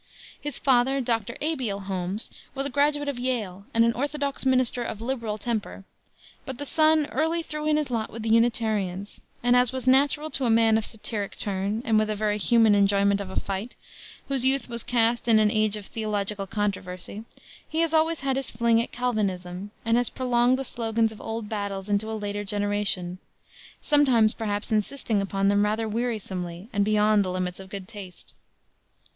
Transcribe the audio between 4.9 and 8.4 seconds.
liberal temper, but the son early threw in his lot with the